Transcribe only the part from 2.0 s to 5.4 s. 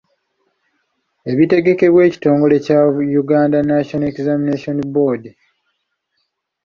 ekitongole kya Uganda National Examination Board.